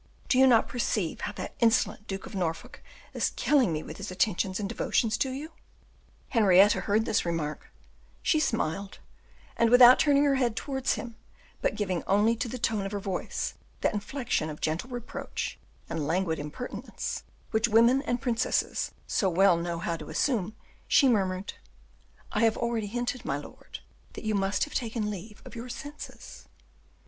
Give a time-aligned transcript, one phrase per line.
[0.29, 2.81] Do you not perceive how that insolent Duke of Norfolk
[3.13, 5.51] is killing me with his attentions and devotions to you?"
[6.29, 7.69] Henrietta heard this remark;
[8.23, 8.97] she smiled,
[9.55, 11.17] and without turning her head towards him,
[11.61, 16.07] but giving only to the tone of her voice that inflection of gentle reproach, and
[16.07, 17.21] languid impertinence,
[17.51, 20.55] which women and princesses so well know how to assume,
[20.87, 21.53] she murmured,
[22.31, 23.81] "I have already hinted, my lord,
[24.13, 26.47] that you must have taken leave of your senses."